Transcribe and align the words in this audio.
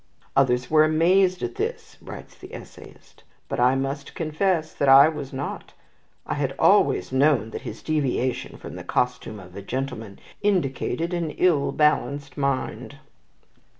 "Others 0.35 0.71
were 0.71 0.83
amazed 0.83 1.43
at 1.43 1.53
this," 1.61 1.95
writes 2.01 2.35
the 2.35 2.55
essayist, 2.55 3.21
"but 3.47 3.59
I 3.59 3.75
must 3.75 4.15
confess 4.15 4.73
that 4.73 4.89
I 4.89 5.07
was 5.07 5.31
not. 5.31 5.73
I 6.25 6.33
had 6.33 6.55
always 6.57 7.11
known 7.11 7.51
that 7.51 7.61
his 7.61 7.83
deviation 7.83 8.57
from 8.57 8.77
the 8.77 8.83
costume 8.83 9.39
of 9.39 9.55
a 9.55 9.61
gentleman 9.61 10.17
indicated 10.41 11.13
an 11.13 11.29
ill 11.29 11.71
balanced 11.71 12.35
mind." 12.35 12.97